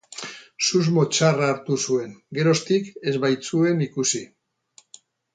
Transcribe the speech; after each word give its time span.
Susmo 0.67 1.01
txarra 1.17 1.49
hartu 1.55 1.75
zuen, 1.83 2.15
geroztik 2.39 2.89
ez 3.11 3.13
baitzituen 3.25 3.83
ikusi. 3.89 4.23